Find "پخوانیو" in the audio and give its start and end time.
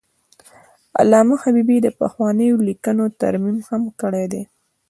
1.99-2.63